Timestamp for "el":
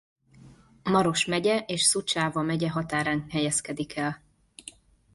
3.95-4.23